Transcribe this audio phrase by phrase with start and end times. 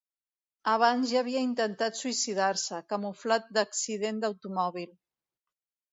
[0.71, 4.93] Abans, ja havia intentat suïcidar-se, camuflat d'accident d'automòbil.